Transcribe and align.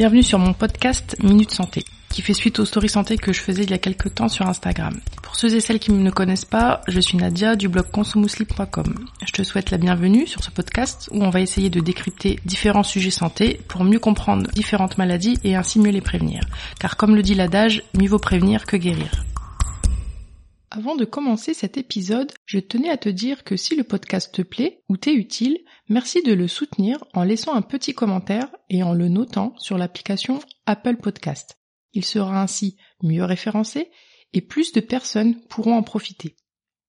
Bienvenue 0.00 0.22
sur 0.22 0.38
mon 0.38 0.54
podcast 0.54 1.14
Minute 1.22 1.50
Santé, 1.50 1.84
qui 2.08 2.22
fait 2.22 2.32
suite 2.32 2.58
aux 2.58 2.64
stories 2.64 2.88
santé 2.88 3.18
que 3.18 3.34
je 3.34 3.40
faisais 3.42 3.64
il 3.64 3.70
y 3.70 3.74
a 3.74 3.78
quelques 3.78 4.14
temps 4.14 4.30
sur 4.30 4.48
Instagram. 4.48 4.98
Pour 5.22 5.36
ceux 5.36 5.54
et 5.54 5.60
celles 5.60 5.78
qui 5.78 5.92
ne 5.92 6.02
me 6.02 6.10
connaissent 6.10 6.46
pas, 6.46 6.80
je 6.88 7.00
suis 7.00 7.18
Nadia 7.18 7.54
du 7.54 7.68
blog 7.68 7.84
consumousli.com. 7.92 8.94
Je 9.26 9.30
te 9.30 9.42
souhaite 9.42 9.70
la 9.70 9.76
bienvenue 9.76 10.26
sur 10.26 10.42
ce 10.42 10.50
podcast 10.50 11.10
où 11.12 11.22
on 11.22 11.28
va 11.28 11.42
essayer 11.42 11.68
de 11.68 11.80
décrypter 11.80 12.38
différents 12.46 12.82
sujets 12.82 13.10
santé 13.10 13.60
pour 13.68 13.84
mieux 13.84 13.98
comprendre 13.98 14.50
différentes 14.52 14.96
maladies 14.96 15.36
et 15.44 15.54
ainsi 15.54 15.78
mieux 15.78 15.90
les 15.90 16.00
prévenir. 16.00 16.40
Car 16.78 16.96
comme 16.96 17.14
le 17.14 17.20
dit 17.20 17.34
l'adage, 17.34 17.82
mieux 17.92 18.08
vaut 18.08 18.18
prévenir 18.18 18.64
que 18.64 18.78
guérir. 18.78 19.10
Avant 20.72 20.94
de 20.94 21.04
commencer 21.04 21.52
cet 21.52 21.78
épisode, 21.78 22.32
je 22.46 22.60
tenais 22.60 22.90
à 22.90 22.96
te 22.96 23.08
dire 23.08 23.42
que 23.42 23.56
si 23.56 23.74
le 23.74 23.82
podcast 23.82 24.32
te 24.32 24.42
plaît 24.42 24.84
ou 24.88 24.96
t'est 24.96 25.14
utile, 25.14 25.58
merci 25.88 26.22
de 26.22 26.32
le 26.32 26.46
soutenir 26.46 27.02
en 27.12 27.24
laissant 27.24 27.54
un 27.54 27.62
petit 27.62 27.92
commentaire 27.92 28.48
et 28.68 28.84
en 28.84 28.94
le 28.94 29.08
notant 29.08 29.52
sur 29.58 29.76
l'application 29.76 30.38
Apple 30.66 30.98
Podcast. 30.98 31.58
Il 31.92 32.04
sera 32.04 32.40
ainsi 32.40 32.76
mieux 33.02 33.24
référencé 33.24 33.90
et 34.32 34.40
plus 34.40 34.70
de 34.70 34.78
personnes 34.78 35.40
pourront 35.48 35.74
en 35.74 35.82
profiter. 35.82 36.36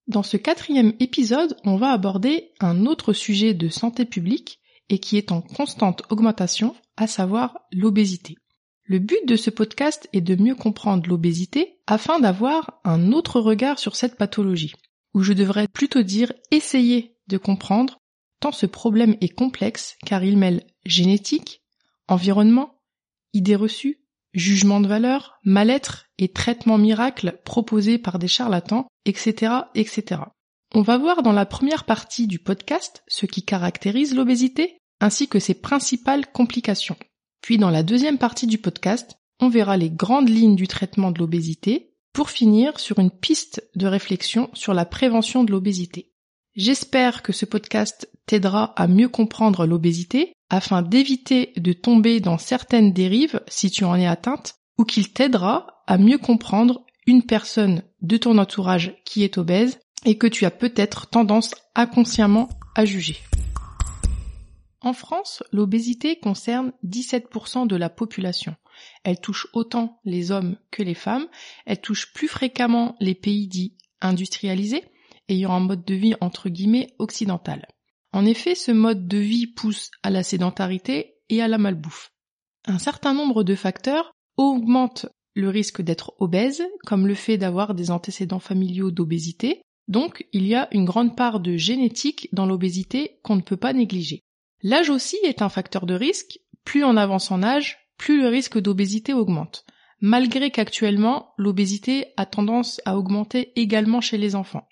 Dans 0.06 0.22
ce 0.22 0.38
quatrième 0.38 0.94
épisode, 1.00 1.58
on 1.64 1.78
va 1.78 1.90
aborder 1.90 2.52
un 2.60 2.86
autre 2.86 3.14
sujet 3.14 3.56
de 3.56 3.70
santé 3.70 4.06
publique 4.06 4.60
et 4.90 5.00
qui 5.00 5.18
est 5.18 5.32
en 5.32 5.42
constante 5.42 6.04
augmentation, 6.12 6.76
à 6.98 7.08
savoir 7.08 7.58
l'obésité. 7.72 8.36
Le 8.84 9.00
but 9.00 9.26
de 9.28 9.36
ce 9.36 9.50
podcast 9.50 10.10
est 10.12 10.22
de 10.22 10.36
mieux 10.36 10.56
comprendre 10.56 11.08
l'obésité 11.08 11.80
afin 11.88 12.20
d'avoir 12.20 12.82
un 12.84 13.12
autre 13.12 13.40
regard 13.40 13.80
sur 13.80 13.96
cette 13.96 14.18
pathologie, 14.18 14.74
ou 15.14 15.22
je 15.22 15.34
devrais 15.34 15.68
plutôt 15.68 16.04
dire 16.04 16.34
essayer 16.52 17.16
de 17.28 17.38
comprendre, 17.38 18.00
tant 18.40 18.52
ce 18.52 18.66
problème 18.66 19.16
est 19.22 19.30
complexe 19.30 19.98
car 20.06 20.24
il 20.24 20.38
mêle 20.38 20.66
génétique, 20.86 21.62
environnement, 22.08 22.82
idées 23.34 23.56
reçues, 23.56 24.02
jugement 24.34 24.82
de 24.82 24.88
valeur, 24.88 25.40
mal-être 25.44 26.08
et 26.18 26.30
traitements 26.30 26.78
miracles 26.78 27.40
proposés 27.46 27.98
par 27.98 28.20
des 28.20 28.28
charlatans, 28.28 28.88
etc., 29.06 29.54
etc. 29.76 30.22
On 30.74 30.82
va 30.82 30.98
voir 30.98 31.22
dans 31.22 31.34
la 31.34 31.46
première 31.46 31.84
partie 31.84 32.28
du 32.28 32.40
podcast 32.40 33.04
ce 33.08 33.26
qui 33.26 33.44
caractérise 33.44 34.16
l'obésité 34.16 34.78
ainsi 35.00 35.28
que 35.28 35.40
ses 35.40 35.56
principales 35.56 36.32
complications. 36.32 36.98
Puis 37.42 37.58
dans 37.58 37.70
la 37.70 37.84
deuxième 37.84 38.18
partie 38.18 38.48
du 38.48 38.58
podcast, 38.58 39.18
on 39.40 39.50
verra 39.50 39.78
les 39.78 39.90
grandes 39.90 40.30
lignes 40.30 40.56
du 40.56 40.68
traitement 40.68 41.12
de 41.12 41.20
l'obésité 41.20 41.96
pour 42.14 42.30
finir 42.30 42.80
sur 42.80 43.00
une 43.00 43.12
piste 43.12 43.64
de 43.76 43.88
réflexion 43.88 44.50
sur 44.54 44.74
la 44.74 44.86
prévention 44.86 45.44
de 45.44 45.52
l'obésité. 45.52 46.12
J'espère 46.56 47.24
que 47.24 47.32
ce 47.32 47.46
podcast 47.46 48.10
t'aidera 48.26 48.74
à 48.76 48.88
mieux 48.88 49.08
comprendre 49.08 49.66
l'obésité 49.66 50.34
afin 50.50 50.82
d'éviter 50.82 51.54
de 51.56 51.74
tomber 51.74 52.20
dans 52.20 52.38
certaines 52.38 52.92
dérives 52.92 53.42
si 53.48 53.72
tu 53.72 53.86
en 53.86 53.96
es 53.96 54.06
atteinte 54.06 54.56
ou 54.78 54.84
qu'il 54.84 55.12
t'aidera 55.12 55.84
à 55.88 55.98
mieux 55.98 56.18
comprendre 56.18 56.86
une 57.08 57.24
personne 57.24 57.84
de 58.02 58.18
ton 58.18 58.38
entourage 58.38 58.96
qui 59.06 59.24
est 59.24 59.38
obèse 59.38 59.80
et 60.06 60.18
que 60.18 60.28
tu 60.28 60.46
as 60.46 60.52
peut-être 60.52 61.08
tendance 61.08 61.56
inconsciemment 61.76 62.50
à 62.76 62.86
juger. 62.86 63.18
En 64.82 64.94
France, 64.94 65.44
l'obésité 65.52 66.18
concerne 66.18 66.74
17% 66.84 67.68
de 67.68 67.76
la 67.76 67.90
population. 67.90 68.56
Elle 69.04 69.22
touche 69.22 69.48
autant 69.54 70.00
les 70.06 70.32
hommes 70.32 70.58
que 70.72 70.82
les 70.82 70.96
femmes. 70.96 71.28
Elle 71.68 71.82
touche 71.82 72.12
plus 72.14 72.28
fréquemment 72.28 72.96
les 73.00 73.14
pays 73.14 73.48
dits 73.48 73.78
industrialisés, 74.02 74.84
ayant 75.30 75.54
un 75.54 75.60
mode 75.60 75.86
de 75.86 75.94
vie 75.94 76.16
entre 76.20 76.50
guillemets 76.50 76.96
occidental. 76.98 77.68
En 78.12 78.26
effet, 78.26 78.56
ce 78.56 78.72
mode 78.72 79.08
de 79.08 79.20
vie 79.20 79.46
pousse 79.46 79.92
à 80.02 80.10
la 80.10 80.24
sédentarité 80.24 81.16
et 81.30 81.42
à 81.44 81.48
la 81.48 81.60
malbouffe. 81.60 82.12
Un 82.66 82.80
certain 82.80 83.14
nombre 83.14 83.44
de 83.44 83.56
facteurs 83.56 84.12
augmentent 84.36 85.08
le 85.34 85.50
risque 85.50 85.82
d'être 85.82 86.14
obèse, 86.20 86.64
comme 86.86 87.08
le 87.08 87.16
fait 87.16 87.38
d'avoir 87.38 87.76
des 87.76 87.92
antécédents 87.92 88.40
familiaux 88.40 88.92
d'obésité. 88.92 89.62
Donc, 89.88 90.28
il 90.34 90.48
y 90.48 90.56
a 90.56 90.68
une 90.72 90.86
grande 90.86 91.16
part 91.16 91.40
de 91.40 91.56
génétique 91.56 92.28
dans 92.34 92.46
l'obésité 92.46 93.20
qu'on 93.24 93.36
ne 93.36 93.42
peut 93.42 93.58
pas 93.58 93.74
négliger. 93.74 94.24
L'âge 94.64 94.90
aussi 94.90 95.18
est 95.24 95.42
un 95.42 95.50
facteur 95.50 95.86
de 95.86 95.94
risque. 95.94 96.40
Plus 96.64 96.84
on 96.84 96.98
avance 96.98 97.32
en 97.32 97.42
âge, 97.42 97.80
plus 97.98 98.22
le 98.22 98.28
risque 98.28 98.60
d'obésité 98.60 99.14
augmente. 99.14 99.66
Malgré 100.00 100.52
qu'actuellement, 100.52 101.34
l'obésité 101.38 102.08
a 102.18 102.26
tendance 102.26 102.82
à 102.86 102.98
augmenter 102.98 103.52
également 103.56 104.02
chez 104.02 104.18
les 104.18 104.36
enfants. 104.36 104.68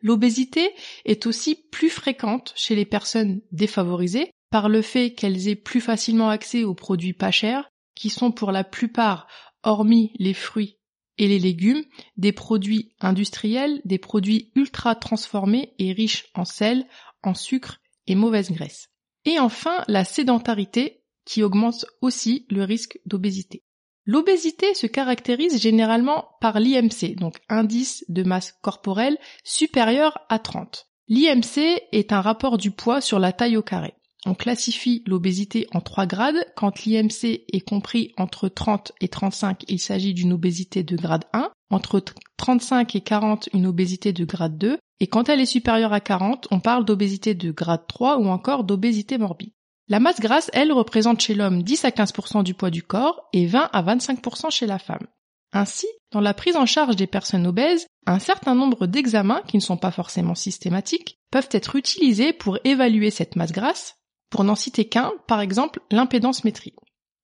L'obésité 0.00 0.70
est 1.04 1.26
aussi 1.26 1.56
plus 1.70 1.90
fréquente 1.90 2.52
chez 2.56 2.76
les 2.76 2.84
personnes 2.84 3.40
défavorisées 3.50 4.30
par 4.50 4.68
le 4.68 4.82
fait 4.82 5.12
qu'elles 5.12 5.48
aient 5.48 5.56
plus 5.56 5.80
facilement 5.80 6.30
accès 6.30 6.64
aux 6.64 6.74
produits 6.74 7.12
pas 7.12 7.32
chers, 7.32 7.68
qui 7.94 8.10
sont 8.10 8.30
pour 8.30 8.52
la 8.52 8.64
plupart, 8.64 9.26
hormis 9.64 10.12
les 10.18 10.34
fruits 10.34 10.78
et 11.18 11.26
les 11.26 11.40
légumes, 11.40 11.84
des 12.16 12.32
produits 12.32 12.94
industriels, 13.00 13.80
des 13.84 13.98
produits 13.98 14.52
ultra 14.54 14.94
transformés 14.94 15.74
et 15.78 15.92
riches 15.92 16.26
en 16.34 16.44
sel, 16.44 16.86
en 17.24 17.34
sucre 17.34 17.80
et 18.06 18.14
mauvaise 18.14 18.52
graisse. 18.52 18.88
Et 19.28 19.38
enfin, 19.38 19.84
la 19.88 20.06
sédentarité 20.06 21.04
qui 21.26 21.42
augmente 21.42 21.84
aussi 22.00 22.46
le 22.48 22.64
risque 22.64 22.98
d'obésité. 23.04 23.62
L'obésité 24.06 24.72
se 24.72 24.86
caractérise 24.86 25.60
généralement 25.60 26.30
par 26.40 26.58
l'IMC, 26.58 27.14
donc 27.14 27.36
indice 27.50 28.06
de 28.08 28.22
masse 28.22 28.52
corporelle 28.62 29.18
supérieur 29.44 30.18
à 30.30 30.38
30. 30.38 30.88
L'IMC 31.08 31.58
est 31.92 32.10
un 32.14 32.22
rapport 32.22 32.56
du 32.56 32.70
poids 32.70 33.02
sur 33.02 33.18
la 33.18 33.32
taille 33.32 33.58
au 33.58 33.62
carré. 33.62 33.97
On 34.26 34.34
classifie 34.34 35.02
l'obésité 35.06 35.66
en 35.72 35.80
trois 35.80 36.06
grades. 36.06 36.44
Quand 36.56 36.84
l'IMC 36.84 37.44
est 37.52 37.66
compris 37.66 38.12
entre 38.16 38.48
30 38.48 38.92
et 39.00 39.08
35, 39.08 39.64
il 39.68 39.78
s'agit 39.78 40.14
d'une 40.14 40.32
obésité 40.32 40.82
de 40.82 40.96
grade 40.96 41.24
1. 41.32 41.50
Entre 41.70 42.02
35 42.36 42.96
et 42.96 43.00
40, 43.00 43.48
une 43.52 43.66
obésité 43.66 44.12
de 44.12 44.24
grade 44.24 44.58
2. 44.58 44.78
Et 45.00 45.06
quand 45.06 45.28
elle 45.28 45.40
est 45.40 45.46
supérieure 45.46 45.92
à 45.92 46.00
40, 46.00 46.48
on 46.50 46.60
parle 46.60 46.84
d'obésité 46.84 47.34
de 47.34 47.52
grade 47.52 47.86
3 47.86 48.18
ou 48.18 48.26
encore 48.28 48.64
d'obésité 48.64 49.18
morbide. 49.18 49.52
La 49.88 50.00
masse 50.00 50.20
grasse, 50.20 50.50
elle, 50.52 50.72
représente 50.72 51.20
chez 51.20 51.34
l'homme 51.34 51.62
10 51.62 51.84
à 51.84 51.90
15% 51.90 52.42
du 52.42 52.54
poids 52.54 52.70
du 52.70 52.82
corps 52.82 53.28
et 53.32 53.46
20 53.46 53.70
à 53.72 53.82
25% 53.82 54.50
chez 54.50 54.66
la 54.66 54.78
femme. 54.78 55.06
Ainsi, 55.52 55.86
dans 56.12 56.20
la 56.20 56.34
prise 56.34 56.56
en 56.56 56.66
charge 56.66 56.96
des 56.96 57.06
personnes 57.06 57.46
obèses, 57.46 57.86
un 58.06 58.18
certain 58.18 58.54
nombre 58.54 58.86
d'examens, 58.86 59.42
qui 59.46 59.56
ne 59.56 59.62
sont 59.62 59.78
pas 59.78 59.90
forcément 59.90 60.34
systématiques, 60.34 61.18
peuvent 61.30 61.48
être 61.52 61.76
utilisés 61.76 62.34
pour 62.34 62.58
évaluer 62.64 63.10
cette 63.10 63.36
masse 63.36 63.52
grasse, 63.52 63.94
pour 64.30 64.44
n'en 64.44 64.54
citer 64.54 64.86
qu'un, 64.86 65.12
par 65.26 65.40
exemple 65.40 65.80
l'impédance 65.90 66.44
métrique. 66.44 66.76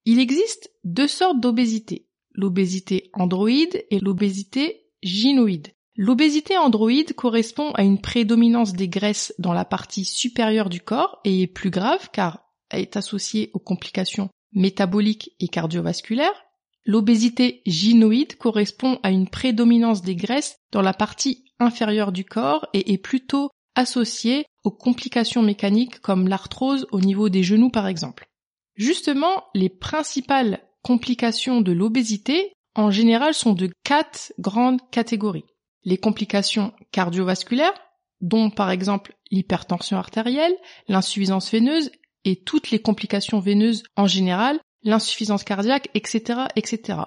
Il 0.05 0.19
existe 0.19 0.71
deux 0.83 1.07
sortes 1.07 1.39
d'obésité, 1.39 2.07
l'obésité 2.31 3.09
androïde 3.13 3.85
et 3.89 3.99
l'obésité 3.99 4.87
gynoïde. 5.03 5.69
L'obésité 5.95 6.57
androïde 6.57 7.13
correspond 7.13 7.71
à 7.71 7.83
une 7.83 8.01
prédominance 8.01 8.73
des 8.73 8.89
graisses 8.89 9.33
dans 9.39 9.53
la 9.53 9.65
partie 9.65 10.03
supérieure 10.03 10.69
du 10.69 10.81
corps 10.81 11.19
et 11.23 11.41
est 11.41 11.47
plus 11.47 11.69
grave 11.69 12.09
car 12.11 12.41
elle 12.69 12.81
est 12.81 12.97
associée 12.97 13.49
aux 13.53 13.59
complications 13.59 14.29
métaboliques 14.51 15.31
et 15.39 15.47
cardiovasculaires. 15.47 16.45
L'obésité 16.85 17.61
gynoïde 17.65 18.37
correspond 18.37 18.99
à 19.03 19.11
une 19.11 19.29
prédominance 19.29 20.01
des 20.01 20.15
graisses 20.15 20.57
dans 20.71 20.81
la 20.81 20.93
partie 20.93 21.45
inférieure 21.59 22.11
du 22.11 22.25
corps 22.25 22.67
et 22.73 22.93
est 22.93 22.97
plutôt 22.97 23.49
associée 23.75 24.45
aux 24.63 24.71
complications 24.71 25.41
mécaniques 25.41 25.99
comme 25.99 26.27
l'arthrose 26.27 26.87
au 26.91 26.99
niveau 26.99 27.29
des 27.29 27.43
genoux 27.43 27.69
par 27.69 27.87
exemple. 27.87 28.27
Justement, 28.75 29.43
les 29.53 29.69
principales 29.69 30.61
complications 30.81 31.61
de 31.61 31.71
l'obésité 31.71 32.53
en 32.75 32.91
général 32.91 33.33
sont 33.33 33.53
de 33.53 33.69
quatre 33.83 34.33
grandes 34.39 34.81
catégories. 34.91 35.45
Les 35.83 35.97
complications 35.97 36.73
cardiovasculaires, 36.91 37.73
dont 38.21 38.49
par 38.49 38.71
exemple 38.71 39.15
l'hypertension 39.31 39.97
artérielle, 39.97 40.55
l'insuffisance 40.87 41.51
veineuse 41.51 41.91
et 42.25 42.35
toutes 42.35 42.71
les 42.71 42.81
complications 42.81 43.39
veineuses 43.39 43.83
en 43.95 44.07
général, 44.07 44.59
l'insuffisance 44.83 45.43
cardiaque, 45.43 45.89
etc., 45.93 46.41
etc. 46.55 46.99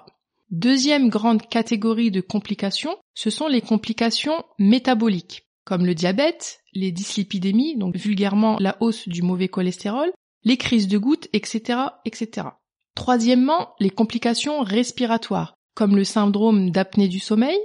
Deuxième 0.49 1.09
grande 1.09 1.47
catégorie 1.47 2.09
de 2.09 2.21
complications, 2.21 2.97
ce 3.13 3.29
sont 3.29 3.47
les 3.47 3.61
complications 3.61 4.43
métaboliques 4.57 5.43
comme 5.69 5.85
le 5.85 5.93
diabète, 5.93 6.58
les 6.79 6.91
dyslipidémies, 6.91 7.77
donc 7.77 7.95
vulgairement 7.95 8.57
la 8.59 8.77
hausse 8.79 9.07
du 9.07 9.21
mauvais 9.21 9.47
cholestérol, 9.47 10.11
les 10.43 10.57
crises 10.57 10.87
de 10.87 10.97
gouttes, 10.97 11.27
etc., 11.33 11.79
etc. 12.05 12.47
Troisièmement, 12.95 13.73
les 13.79 13.89
complications 13.89 14.61
respiratoires, 14.61 15.53
comme 15.75 15.95
le 15.95 16.03
syndrome 16.03 16.71
d'apnée 16.71 17.07
du 17.07 17.19
sommeil, 17.19 17.59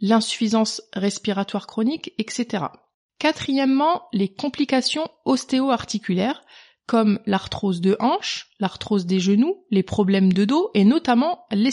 l'insuffisance 0.00 0.82
respiratoire 0.92 1.66
chronique, 1.66 2.12
etc. 2.18 2.64
Quatrièmement, 3.18 4.02
les 4.12 4.28
complications 4.28 5.06
ostéo-articulaires, 5.26 6.42
comme 6.86 7.20
l'arthrose 7.26 7.80
de 7.80 7.96
hanche, 8.00 8.48
l'arthrose 8.58 9.06
des 9.06 9.20
genoux, 9.20 9.64
les 9.70 9.82
problèmes 9.82 10.32
de 10.32 10.44
dos 10.44 10.70
et 10.74 10.84
notamment 10.84 11.44
les. 11.52 11.70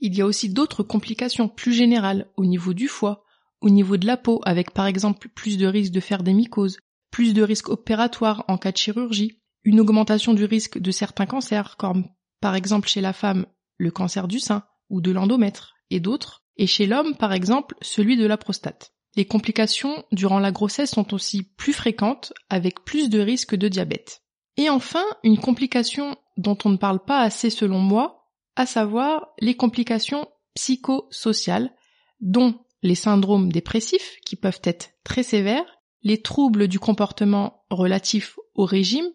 Il 0.00 0.16
y 0.16 0.22
a 0.22 0.26
aussi 0.26 0.48
d'autres 0.48 0.82
complications 0.82 1.48
plus 1.48 1.72
générales 1.72 2.28
au 2.36 2.44
niveau 2.44 2.74
du 2.74 2.88
foie, 2.88 3.25
au 3.60 3.70
niveau 3.70 3.96
de 3.96 4.06
la 4.06 4.16
peau, 4.16 4.40
avec 4.44 4.72
par 4.72 4.86
exemple 4.86 5.28
plus 5.28 5.56
de 5.58 5.66
risques 5.66 5.92
de 5.92 6.00
faire 6.00 6.22
des 6.22 6.32
mycoses, 6.32 6.78
plus 7.10 7.34
de 7.34 7.42
risques 7.42 7.68
opératoires 7.68 8.44
en 8.48 8.58
cas 8.58 8.72
de 8.72 8.76
chirurgie, 8.76 9.40
une 9.64 9.80
augmentation 9.80 10.34
du 10.34 10.44
risque 10.44 10.78
de 10.78 10.90
certains 10.90 11.26
cancers, 11.26 11.76
comme 11.76 12.08
par 12.40 12.54
exemple 12.54 12.88
chez 12.88 13.00
la 13.00 13.12
femme 13.12 13.46
le 13.78 13.90
cancer 13.90 14.28
du 14.28 14.38
sein 14.38 14.64
ou 14.90 15.00
de 15.00 15.10
l'endomètre 15.10 15.74
et 15.90 16.00
d'autres, 16.00 16.44
et 16.56 16.66
chez 16.66 16.86
l'homme 16.86 17.16
par 17.16 17.32
exemple 17.32 17.74
celui 17.82 18.16
de 18.16 18.26
la 18.26 18.36
prostate. 18.36 18.92
Les 19.16 19.24
complications 19.24 20.04
durant 20.12 20.38
la 20.38 20.52
grossesse 20.52 20.90
sont 20.90 21.14
aussi 21.14 21.42
plus 21.42 21.72
fréquentes 21.72 22.34
avec 22.50 22.84
plus 22.84 23.08
de 23.08 23.18
risques 23.18 23.56
de 23.56 23.68
diabète. 23.68 24.22
Et 24.58 24.68
enfin, 24.68 25.04
une 25.22 25.38
complication 25.38 26.16
dont 26.36 26.56
on 26.64 26.70
ne 26.70 26.76
parle 26.76 27.02
pas 27.02 27.20
assez 27.20 27.50
selon 27.50 27.78
moi, 27.78 28.30
à 28.56 28.66
savoir 28.66 29.28
les 29.40 29.56
complications 29.56 30.28
psychosociales, 30.54 31.74
dont 32.20 32.58
les 32.86 32.94
syndromes 32.94 33.52
dépressifs 33.52 34.16
qui 34.24 34.36
peuvent 34.36 34.60
être 34.64 34.90
très 35.04 35.22
sévères, 35.22 35.80
les 36.02 36.22
troubles 36.22 36.68
du 36.68 36.78
comportement 36.78 37.64
relatifs 37.68 38.38
au 38.54 38.64
régime 38.64 39.08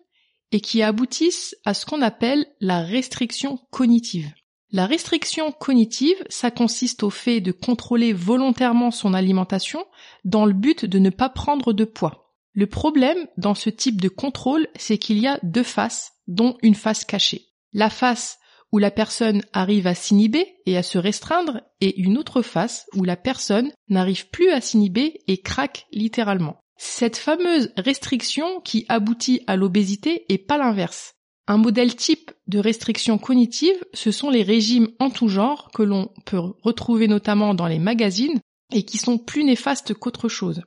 et 0.52 0.60
qui 0.60 0.84
aboutissent 0.84 1.56
à 1.64 1.74
ce 1.74 1.86
qu'on 1.86 2.02
appelle 2.02 2.46
la 2.60 2.82
restriction 2.82 3.60
cognitive. 3.72 4.32
La 4.74 4.86
restriction 4.86 5.52
cognitive, 5.52 6.24
ça 6.30 6.52
consiste 6.52 7.04
au 7.04 7.10
fait 7.10 7.42
de 7.42 7.52
contrôler 7.52 8.14
volontairement 8.14 8.92
son 8.92 9.14
alimentation 9.14 9.86
dans 10.24 10.46
le 10.46 10.54
but 10.54 10.86
de 10.86 11.00
ne 11.00 11.10
pas 11.10 11.30
prendre 11.30 11.74
de 11.74 11.86
poids. 11.86 12.36
Le 12.54 12.68
problème 12.68 13.28
dans 13.38 13.56
ce 13.56 13.70
type 13.70 14.02
de 14.02 14.10
contrôle, 14.10 14.68
c'est 14.76 14.98
qu'il 14.98 15.20
y 15.20 15.28
a 15.28 15.40
deux 15.44 15.64
faces, 15.64 16.12
dont 16.28 16.58
une 16.62 16.76
face 16.76 17.06
cachée. 17.06 17.48
La 17.74 17.90
face 17.90 18.38
où 18.72 18.78
la 18.78 18.92
personne 18.92 19.44
arrive 19.54 19.88
à 19.88 19.96
s'inhiber 19.96 20.56
et 20.66 20.78
à 20.78 20.84
se 20.84 20.98
restreindre, 20.98 21.62
et 21.82 22.00
une 22.00 22.18
autre 22.18 22.42
face 22.42 22.88
où 22.96 23.04
la 23.04 23.18
personne 23.18 23.72
n'arrive 23.90 24.30
plus 24.30 24.50
à 24.50 24.62
s'inhiber 24.62 25.22
et 25.28 25.38
craque 25.42 25.88
littéralement. 25.92 26.60
Cette 26.78 27.18
fameuse 27.18 27.72
restriction 27.78 28.62
qui 28.62 28.86
aboutit 28.90 29.42
à 29.48 29.56
l'obésité 29.56 30.26
et 30.30 30.38
pas 30.38 30.58
l'inverse. 30.58 31.14
Un 31.48 31.58
modèle 31.58 31.96
type 31.96 32.32
de 32.48 32.60
restriction 32.60 33.18
cognitive, 33.18 33.76
ce 33.94 34.12
sont 34.12 34.30
les 34.30 34.44
régimes 34.44 34.90
en 35.00 35.10
tout 35.10 35.28
genre 35.28 35.70
que 35.74 35.84
l'on 35.84 36.12
peut 36.26 36.40
retrouver 36.40 37.08
notamment 37.08 37.54
dans 37.54 37.68
les 37.68 37.80
magazines 37.80 38.40
et 38.74 38.84
qui 38.84 38.98
sont 38.98 39.18
plus 39.18 39.44
néfastes 39.44 39.94
qu'autre 39.94 40.30
chose. 40.30 40.62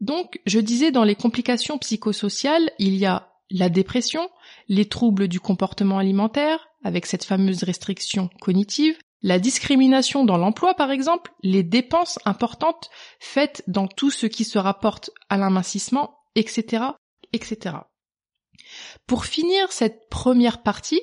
Donc, 0.00 0.40
je 0.46 0.60
disais 0.60 0.92
dans 0.92 1.04
les 1.04 1.16
complications 1.16 1.76
psychosociales, 1.78 2.70
il 2.78 2.94
y 2.94 3.04
a 3.04 3.32
la 3.50 3.68
dépression, 3.68 4.28
les 4.68 4.86
troubles 4.86 5.28
du 5.28 5.40
comportement 5.40 5.98
alimentaire, 5.98 6.68
avec 6.84 7.06
cette 7.06 7.24
fameuse 7.24 7.62
restriction 7.64 8.28
cognitive, 8.40 8.98
la 9.22 9.38
discrimination 9.38 10.24
dans 10.24 10.36
l'emploi 10.36 10.74
par 10.74 10.90
exemple, 10.90 11.32
les 11.42 11.62
dépenses 11.62 12.18
importantes 12.24 12.90
faites 13.18 13.64
dans 13.66 13.88
tout 13.88 14.10
ce 14.10 14.26
qui 14.26 14.44
se 14.44 14.58
rapporte 14.58 15.10
à 15.28 15.36
l'amincissement, 15.36 16.18
etc., 16.36 16.84
etc. 17.32 17.76
Pour 19.06 19.24
finir 19.24 19.72
cette 19.72 20.08
première 20.08 20.62
partie, 20.62 21.00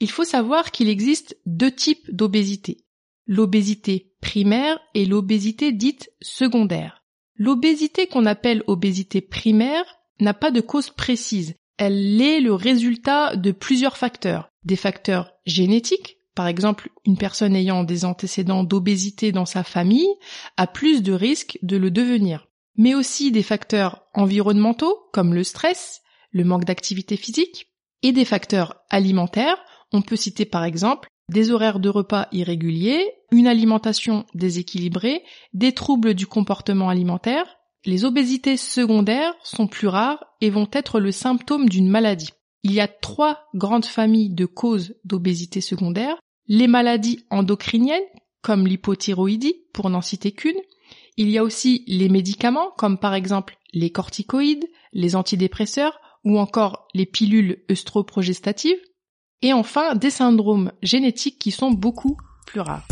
il 0.00 0.10
faut 0.10 0.24
savoir 0.24 0.72
qu'il 0.72 0.88
existe 0.88 1.38
deux 1.46 1.70
types 1.70 2.10
d'obésité. 2.10 2.84
L'obésité 3.26 4.12
primaire 4.20 4.78
et 4.94 5.06
l'obésité 5.06 5.72
dite 5.72 6.10
secondaire. 6.20 7.04
L'obésité 7.36 8.06
qu'on 8.06 8.26
appelle 8.26 8.62
obésité 8.66 9.20
primaire 9.20 9.84
n'a 10.20 10.34
pas 10.34 10.50
de 10.50 10.60
cause 10.60 10.90
précise. 10.90 11.54
Elle 11.76 12.20
est 12.22 12.40
le 12.40 12.54
résultat 12.54 13.36
de 13.36 13.50
plusieurs 13.52 13.96
facteurs. 13.96 14.48
Des 14.64 14.76
facteurs 14.76 15.32
génétiques, 15.46 16.18
par 16.34 16.46
exemple, 16.46 16.90
une 17.04 17.16
personne 17.16 17.54
ayant 17.54 17.84
des 17.84 18.04
antécédents 18.04 18.64
d'obésité 18.64 19.32
dans 19.32 19.46
sa 19.46 19.62
famille 19.62 20.08
a 20.56 20.66
plus 20.66 21.02
de 21.02 21.12
risques 21.12 21.58
de 21.62 21.76
le 21.76 21.90
devenir. 21.90 22.48
Mais 22.76 22.94
aussi 22.94 23.30
des 23.30 23.42
facteurs 23.42 24.02
environnementaux, 24.14 24.98
comme 25.12 25.34
le 25.34 25.44
stress, 25.44 26.02
le 26.30 26.44
manque 26.44 26.64
d'activité 26.64 27.16
physique, 27.16 27.68
et 28.02 28.12
des 28.12 28.24
facteurs 28.24 28.82
alimentaires. 28.90 29.58
On 29.92 30.02
peut 30.02 30.16
citer 30.16 30.44
par 30.44 30.64
exemple 30.64 31.08
des 31.30 31.50
horaires 31.50 31.80
de 31.80 31.88
repas 31.88 32.28
irréguliers, 32.32 33.12
une 33.32 33.46
alimentation 33.46 34.26
déséquilibrée, 34.34 35.22
des 35.52 35.72
troubles 35.72 36.14
du 36.14 36.26
comportement 36.26 36.88
alimentaire. 36.88 37.46
Les 37.86 38.06
obésités 38.06 38.56
secondaires 38.56 39.34
sont 39.42 39.66
plus 39.66 39.88
rares 39.88 40.24
et 40.40 40.48
vont 40.48 40.68
être 40.72 41.00
le 41.00 41.12
symptôme 41.12 41.68
d'une 41.68 41.88
maladie. 41.88 42.30
Il 42.62 42.72
y 42.72 42.80
a 42.80 42.88
trois 42.88 43.44
grandes 43.54 43.84
familles 43.84 44.30
de 44.30 44.46
causes 44.46 44.94
d'obésité 45.04 45.60
secondaire. 45.60 46.16
Les 46.46 46.66
maladies 46.66 47.26
endocriniennes, 47.28 48.00
comme 48.40 48.66
l'hypothyroïdie, 48.66 49.56
pour 49.74 49.90
n'en 49.90 50.00
citer 50.00 50.32
qu'une. 50.32 50.60
Il 51.18 51.28
y 51.28 51.36
a 51.36 51.44
aussi 51.44 51.84
les 51.86 52.08
médicaments, 52.08 52.70
comme 52.78 52.98
par 52.98 53.12
exemple 53.12 53.58
les 53.74 53.90
corticoïdes, 53.90 54.64
les 54.94 55.14
antidépresseurs, 55.14 56.00
ou 56.24 56.38
encore 56.38 56.88
les 56.94 57.06
pilules 57.06 57.64
œstroprogestatives, 57.70 58.80
et 59.42 59.52
enfin 59.52 59.94
des 59.94 60.10
syndromes 60.10 60.72
génétiques 60.82 61.38
qui 61.38 61.50
sont 61.50 61.70
beaucoup 61.70 62.16
plus 62.46 62.60
rares. 62.60 62.88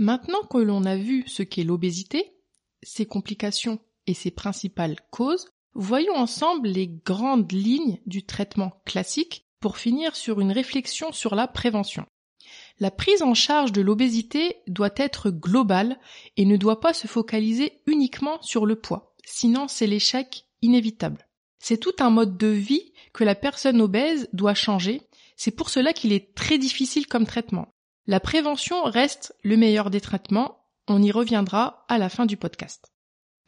Maintenant 0.00 0.42
que 0.50 0.58
l'on 0.58 0.84
a 0.84 0.96
vu 0.96 1.22
ce 1.28 1.44
qu'est 1.44 1.62
l'obésité, 1.62 2.35
ses 2.82 3.06
complications 3.06 3.78
et 4.06 4.14
ses 4.14 4.30
principales 4.30 4.96
causes, 5.10 5.48
voyons 5.74 6.14
ensemble 6.14 6.68
les 6.68 6.88
grandes 6.88 7.50
lignes 7.52 8.00
du 8.06 8.24
traitement 8.24 8.80
classique 8.84 9.46
pour 9.60 9.78
finir 9.78 10.14
sur 10.16 10.40
une 10.40 10.52
réflexion 10.52 11.12
sur 11.12 11.34
la 11.34 11.48
prévention. 11.48 12.06
La 12.78 12.90
prise 12.90 13.22
en 13.22 13.34
charge 13.34 13.72
de 13.72 13.80
l'obésité 13.80 14.56
doit 14.66 14.94
être 14.96 15.30
globale 15.30 15.98
et 16.36 16.44
ne 16.44 16.56
doit 16.56 16.80
pas 16.80 16.92
se 16.92 17.06
focaliser 17.06 17.80
uniquement 17.86 18.40
sur 18.42 18.66
le 18.66 18.76
poids, 18.76 19.14
sinon 19.24 19.66
c'est 19.66 19.86
l'échec 19.86 20.46
inévitable. 20.62 21.26
C'est 21.58 21.78
tout 21.78 21.94
un 21.98 22.10
mode 22.10 22.36
de 22.36 22.46
vie 22.46 22.92
que 23.12 23.24
la 23.24 23.34
personne 23.34 23.80
obèse 23.80 24.28
doit 24.32 24.54
changer. 24.54 25.02
C'est 25.36 25.50
pour 25.50 25.70
cela 25.70 25.92
qu'il 25.92 26.12
est 26.12 26.34
très 26.34 26.58
difficile 26.58 27.06
comme 27.06 27.26
traitement. 27.26 27.74
La 28.06 28.20
prévention 28.20 28.84
reste 28.84 29.34
le 29.42 29.56
meilleur 29.56 29.90
des 29.90 30.00
traitements. 30.00 30.55
On 30.88 31.02
y 31.02 31.10
reviendra 31.10 31.84
à 31.88 31.98
la 31.98 32.08
fin 32.08 32.26
du 32.26 32.36
podcast. 32.36 32.86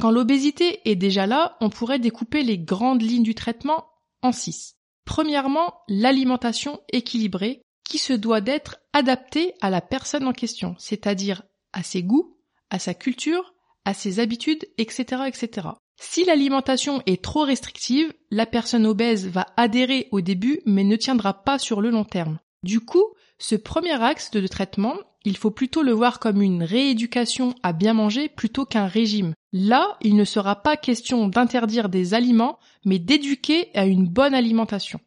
Quand 0.00 0.10
l'obésité 0.10 0.80
est 0.88 0.96
déjà 0.96 1.26
là, 1.26 1.56
on 1.60 1.70
pourrait 1.70 1.98
découper 1.98 2.42
les 2.42 2.58
grandes 2.58 3.02
lignes 3.02 3.22
du 3.22 3.34
traitement 3.34 3.86
en 4.22 4.32
six. 4.32 4.76
Premièrement, 5.04 5.74
l'alimentation 5.88 6.80
équilibrée 6.92 7.62
qui 7.88 7.98
se 7.98 8.12
doit 8.12 8.40
d'être 8.40 8.78
adaptée 8.92 9.54
à 9.60 9.70
la 9.70 9.80
personne 9.80 10.26
en 10.26 10.32
question, 10.32 10.76
c'est-à-dire 10.78 11.42
à 11.72 11.82
ses 11.82 12.02
goûts, 12.02 12.36
à 12.70 12.78
sa 12.78 12.94
culture, 12.94 13.54
à 13.84 13.94
ses 13.94 14.20
habitudes, 14.20 14.68
etc., 14.76 15.22
etc. 15.26 15.68
Si 16.00 16.24
l'alimentation 16.24 17.02
est 17.06 17.22
trop 17.22 17.42
restrictive, 17.42 18.12
la 18.30 18.46
personne 18.46 18.86
obèse 18.86 19.26
va 19.26 19.46
adhérer 19.56 20.08
au 20.12 20.20
début 20.20 20.60
mais 20.66 20.84
ne 20.84 20.96
tiendra 20.96 21.42
pas 21.42 21.58
sur 21.58 21.80
le 21.80 21.90
long 21.90 22.04
terme. 22.04 22.38
Du 22.62 22.80
coup, 22.80 23.04
ce 23.38 23.54
premier 23.56 24.00
axe 24.02 24.30
de 24.30 24.46
traitement, 24.46 24.94
il 25.24 25.36
faut 25.36 25.50
plutôt 25.50 25.82
le 25.82 25.92
voir 25.92 26.20
comme 26.20 26.42
une 26.42 26.62
rééducation 26.62 27.54
à 27.62 27.72
bien 27.72 27.92
manger 27.92 28.28
plutôt 28.28 28.64
qu'un 28.64 28.86
régime. 28.86 29.34
Là, 29.52 29.96
il 30.00 30.16
ne 30.16 30.24
sera 30.24 30.56
pas 30.56 30.76
question 30.76 31.28
d'interdire 31.28 31.88
des 31.88 32.14
aliments, 32.14 32.58
mais 32.84 32.98
d'éduquer 32.98 33.68
à 33.74 33.86
une 33.86 34.06
bonne 34.06 34.34
alimentation. 34.34 35.00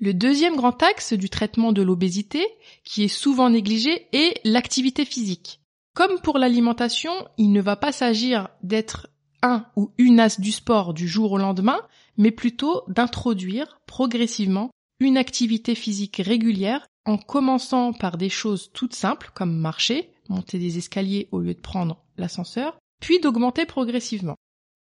Le 0.00 0.12
deuxième 0.12 0.56
grand 0.56 0.82
axe 0.82 1.12
du 1.12 1.30
traitement 1.30 1.72
de 1.72 1.82
l'obésité, 1.82 2.44
qui 2.84 3.04
est 3.04 3.08
souvent 3.08 3.48
négligé, 3.48 4.08
est 4.12 4.40
l'activité 4.44 5.04
physique. 5.04 5.60
Comme 5.94 6.20
pour 6.20 6.38
l'alimentation, 6.38 7.12
il 7.38 7.52
ne 7.52 7.60
va 7.60 7.76
pas 7.76 7.92
s'agir 7.92 8.48
d'être 8.62 9.08
un 9.42 9.66
ou 9.76 9.92
une 9.98 10.18
as 10.18 10.40
du 10.40 10.50
sport 10.50 10.94
du 10.94 11.06
jour 11.06 11.32
au 11.32 11.38
lendemain, 11.38 11.80
mais 12.16 12.32
plutôt 12.32 12.82
d'introduire 12.88 13.80
progressivement 13.86 14.70
une 14.98 15.16
activité 15.16 15.74
physique 15.74 16.20
régulière 16.24 16.86
en 17.06 17.18
commençant 17.18 17.92
par 17.92 18.16
des 18.16 18.28
choses 18.28 18.70
toutes 18.72 18.94
simples 18.94 19.30
comme 19.34 19.56
marcher, 19.56 20.10
monter 20.28 20.58
des 20.58 20.78
escaliers 20.78 21.28
au 21.32 21.40
lieu 21.40 21.54
de 21.54 21.60
prendre 21.60 22.02
l'ascenseur, 22.16 22.78
puis 23.00 23.20
d'augmenter 23.20 23.66
progressivement. 23.66 24.36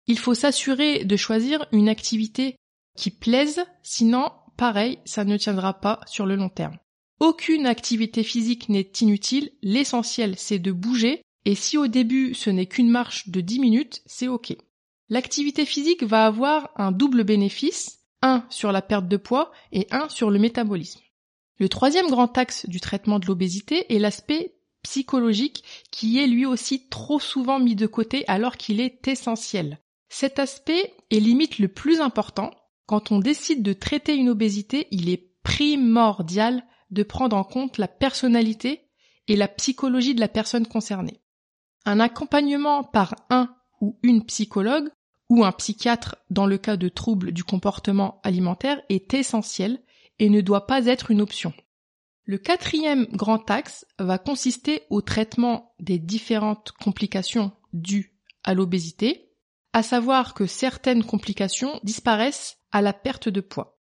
Il 0.07 0.19
faut 0.19 0.35
s'assurer 0.35 1.03
de 1.03 1.15
choisir 1.17 1.65
une 1.71 1.89
activité 1.89 2.55
qui 2.95 3.11
plaise, 3.11 3.63
sinon, 3.83 4.31
pareil, 4.55 4.99
ça 5.05 5.25
ne 5.25 5.37
tiendra 5.37 5.73
pas 5.73 5.99
sur 6.05 6.25
le 6.25 6.35
long 6.35 6.49
terme. 6.49 6.77
Aucune 7.19 7.65
activité 7.65 8.23
physique 8.23 8.69
n'est 8.69 8.91
inutile, 9.01 9.51
l'essentiel 9.61 10.35
c'est 10.37 10.59
de 10.59 10.71
bouger 10.71 11.21
et 11.45 11.55
si 11.55 11.77
au 11.77 11.87
début 11.87 12.33
ce 12.33 12.49
n'est 12.49 12.65
qu'une 12.65 12.89
marche 12.89 13.29
de 13.29 13.39
10 13.39 13.59
minutes, 13.59 14.01
c'est 14.05 14.27
ok. 14.27 14.55
L'activité 15.09 15.65
physique 15.65 16.03
va 16.03 16.25
avoir 16.25 16.71
un 16.75 16.91
double 16.91 17.23
bénéfice, 17.23 17.99
un 18.21 18.43
sur 18.49 18.71
la 18.71 18.81
perte 18.81 19.07
de 19.07 19.17
poids 19.17 19.51
et 19.71 19.87
un 19.91 20.09
sur 20.09 20.31
le 20.31 20.39
métabolisme. 20.39 21.01
Le 21.57 21.69
troisième 21.69 22.09
grand 22.09 22.37
axe 22.37 22.67
du 22.67 22.79
traitement 22.79 23.19
de 23.19 23.27
l'obésité 23.27 23.93
est 23.93 23.99
l'aspect 23.99 24.55
psychologique 24.83 25.63
qui 25.89 26.19
est 26.19 26.27
lui 26.27 26.45
aussi 26.45 26.87
trop 26.89 27.19
souvent 27.19 27.59
mis 27.59 27.75
de 27.75 27.87
côté 27.87 28.23
alors 28.27 28.57
qu'il 28.57 28.79
est 28.81 29.07
essentiel. 29.07 29.79
Cet 30.09 30.37
aspect 30.37 30.93
est 31.11 31.19
limite 31.19 31.59
le 31.59 31.67
plus 31.67 32.01
important. 32.01 32.51
Quand 32.85 33.11
on 33.11 33.19
décide 33.19 33.63
de 33.63 33.73
traiter 33.73 34.15
une 34.15 34.29
obésité, 34.29 34.87
il 34.91 35.09
est 35.09 35.31
primordial 35.43 36.63
de 36.91 37.03
prendre 37.03 37.35
en 37.35 37.43
compte 37.43 37.77
la 37.77 37.87
personnalité 37.87 38.89
et 39.27 39.35
la 39.35 39.47
psychologie 39.47 40.13
de 40.13 40.19
la 40.19 40.27
personne 40.27 40.67
concernée. 40.67 41.21
Un 41.85 41.99
accompagnement 41.99 42.83
par 42.83 43.15
un 43.29 43.49
ou 43.81 43.97
une 44.03 44.23
psychologue 44.25 44.89
ou 45.29 45.43
un 45.43 45.51
psychiatre 45.51 46.17
dans 46.29 46.45
le 46.45 46.57
cas 46.57 46.77
de 46.77 46.89
troubles 46.89 47.31
du 47.31 47.43
comportement 47.43 48.19
alimentaire 48.23 48.81
est 48.89 49.13
essentiel 49.13 49.81
et 50.19 50.29
ne 50.29 50.41
doit 50.41 50.67
pas 50.67 50.85
être 50.85 51.11
une 51.11 51.21
option. 51.21 51.53
Le 52.23 52.37
quatrième 52.37 53.05
grand 53.11 53.51
axe 53.51 53.85
va 53.99 54.17
consister 54.17 54.81
au 54.89 55.01
traitement 55.01 55.75
des 55.79 55.99
différentes 55.99 56.71
complications 56.71 57.51
dues 57.73 58.17
à 58.43 58.53
l'obésité, 58.53 59.31
à 59.73 59.83
savoir 59.83 60.33
que 60.33 60.47
certaines 60.47 61.03
complications 61.03 61.79
disparaissent 61.83 62.57
à 62.71 62.81
la 62.81 62.93
perte 62.93 63.29
de 63.29 63.41
poids. 63.41 63.79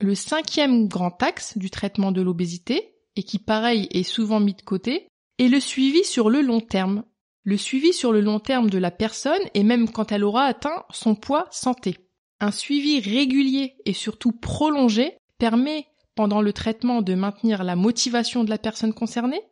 Le 0.00 0.14
cinquième 0.14 0.86
grand 0.86 1.20
axe 1.22 1.58
du 1.58 1.70
traitement 1.70 2.12
de 2.12 2.22
l'obésité, 2.22 2.94
et 3.16 3.22
qui 3.22 3.38
pareil 3.38 3.88
est 3.90 4.02
souvent 4.02 4.40
mis 4.40 4.54
de 4.54 4.62
côté, 4.62 5.08
est 5.38 5.48
le 5.48 5.60
suivi 5.60 6.04
sur 6.04 6.30
le 6.30 6.42
long 6.42 6.60
terme. 6.60 7.04
Le 7.42 7.56
suivi 7.56 7.92
sur 7.92 8.12
le 8.12 8.20
long 8.20 8.38
terme 8.38 8.70
de 8.70 8.78
la 8.78 8.90
personne 8.90 9.42
et 9.54 9.62
même 9.62 9.90
quand 9.90 10.12
elle 10.12 10.24
aura 10.24 10.44
atteint 10.44 10.84
son 10.90 11.14
poids 11.14 11.46
santé. 11.50 12.08
Un 12.40 12.50
suivi 12.50 13.00
régulier 13.00 13.76
et 13.84 13.92
surtout 13.92 14.32
prolongé 14.32 15.16
permet 15.38 15.86
pendant 16.14 16.40
le 16.40 16.52
traitement 16.52 17.02
de 17.02 17.14
maintenir 17.14 17.64
la 17.64 17.76
motivation 17.76 18.44
de 18.44 18.50
la 18.50 18.58
personne 18.58 18.94
concernée 18.94 19.42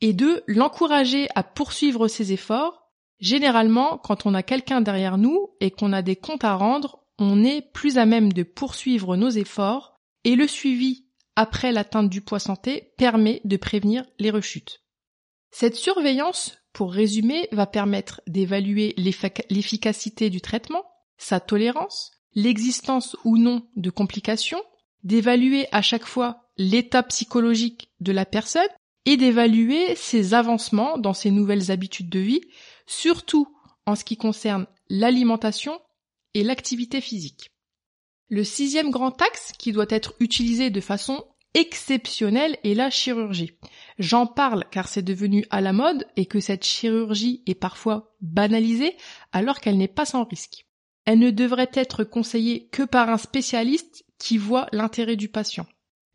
et 0.00 0.12
de 0.12 0.42
l'encourager 0.46 1.28
à 1.34 1.42
poursuivre 1.42 2.08
ses 2.08 2.32
efforts. 2.32 2.90
Généralement, 3.18 3.98
quand 3.98 4.26
on 4.26 4.34
a 4.34 4.42
quelqu'un 4.42 4.80
derrière 4.80 5.18
nous 5.18 5.50
et 5.60 5.70
qu'on 5.70 5.92
a 5.92 6.02
des 6.02 6.16
comptes 6.16 6.44
à 6.44 6.54
rendre, 6.54 7.04
on 7.18 7.44
est 7.44 7.62
plus 7.72 7.98
à 7.98 8.06
même 8.06 8.32
de 8.32 8.42
poursuivre 8.42 9.16
nos 9.16 9.30
efforts 9.30 10.00
et 10.24 10.34
le 10.34 10.46
suivi 10.46 11.06
après 11.36 11.72
l'atteinte 11.72 12.10
du 12.10 12.20
poids 12.20 12.38
santé 12.38 12.92
permet 12.98 13.40
de 13.44 13.56
prévenir 13.56 14.04
les 14.18 14.30
rechutes. 14.30 14.82
Cette 15.50 15.76
surveillance, 15.76 16.58
pour 16.72 16.92
résumer, 16.92 17.48
va 17.52 17.66
permettre 17.66 18.20
d'évaluer 18.26 18.94
l'efficacité 18.96 20.30
du 20.30 20.40
traitement, 20.40 20.84
sa 21.16 21.40
tolérance, 21.40 22.12
l'existence 22.34 23.16
ou 23.24 23.38
non 23.38 23.66
de 23.76 23.90
complications, 23.90 24.62
d'évaluer 25.02 25.66
à 25.72 25.82
chaque 25.82 26.06
fois 26.06 26.48
l'état 26.56 27.02
psychologique 27.02 27.90
de 28.00 28.12
la 28.12 28.24
personne 28.24 28.68
et 29.04 29.16
d'évaluer 29.16 29.94
ses 29.96 30.34
avancements 30.34 30.98
dans 30.98 31.14
ses 31.14 31.30
nouvelles 31.30 31.70
habitudes 31.70 32.08
de 32.08 32.20
vie, 32.20 32.42
surtout 32.86 33.48
en 33.86 33.96
ce 33.96 34.04
qui 34.04 34.16
concerne 34.16 34.66
l'alimentation 34.88 35.80
et 36.34 36.44
l'activité 36.44 37.00
physique. 37.00 37.48
Le 38.28 38.44
sixième 38.44 38.90
grand 38.90 39.20
axe 39.20 39.52
qui 39.58 39.72
doit 39.72 39.86
être 39.88 40.14
utilisé 40.20 40.70
de 40.70 40.80
façon 40.80 41.24
exceptionnelle 41.54 42.56
est 42.64 42.74
la 42.74 42.88
chirurgie. 42.88 43.58
J'en 43.98 44.26
parle 44.26 44.64
car 44.70 44.88
c'est 44.88 45.02
devenu 45.02 45.44
à 45.50 45.60
la 45.60 45.72
mode 45.72 46.06
et 46.16 46.26
que 46.26 46.40
cette 46.40 46.64
chirurgie 46.64 47.42
est 47.46 47.54
parfois 47.54 48.14
banalisée 48.20 48.96
alors 49.32 49.60
qu'elle 49.60 49.76
n'est 49.76 49.88
pas 49.88 50.06
sans 50.06 50.24
risque. 50.24 50.66
Elle 51.04 51.18
ne 51.18 51.30
devrait 51.30 51.70
être 51.74 52.04
conseillée 52.04 52.68
que 52.68 52.84
par 52.84 53.10
un 53.10 53.18
spécialiste 53.18 54.04
qui 54.22 54.38
voit 54.38 54.68
l'intérêt 54.70 55.16
du 55.16 55.28
patient. 55.28 55.66